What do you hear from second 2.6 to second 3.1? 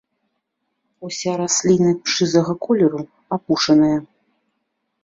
колеру,